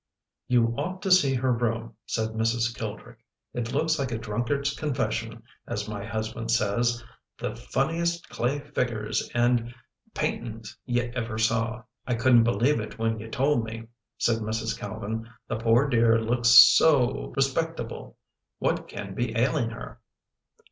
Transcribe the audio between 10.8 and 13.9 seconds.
you ever saw."" I couldn't believe it when you told me,"